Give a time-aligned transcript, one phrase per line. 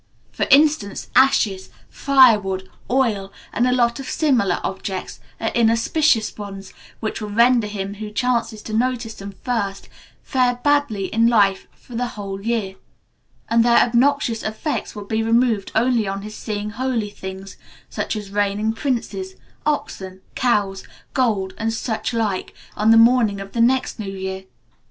[0.31, 7.21] For instance, ashes, firewood, oil, and a lot of similar objects, are inauspicious ones, which
[7.21, 9.89] will render him who chances to notice them first
[10.23, 12.77] fare badly in life for the whole year,
[13.47, 17.57] and their obnoxious effects will be removed only on his seeing holy things,
[17.87, 19.35] such as reigning princes,
[19.67, 20.83] oxen, cows,
[21.13, 24.45] gold, and such like, on the morning of the next new year.